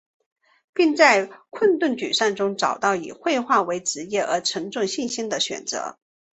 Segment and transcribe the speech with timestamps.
[0.73, 5.99] 并在困顿沮丧中找到了以绘画为职业和重振信心的选择。